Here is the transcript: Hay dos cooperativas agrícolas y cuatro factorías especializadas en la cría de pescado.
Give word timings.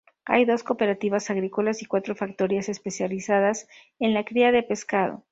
Hay 0.25 0.45
dos 0.45 0.63
cooperativas 0.63 1.29
agrícolas 1.29 1.83
y 1.83 1.85
cuatro 1.85 2.15
factorías 2.15 2.69
especializadas 2.69 3.67
en 3.99 4.15
la 4.15 4.25
cría 4.25 4.51
de 4.51 4.63
pescado. 4.63 5.25